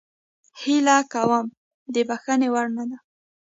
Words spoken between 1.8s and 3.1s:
د بخښنې وړ نه ده.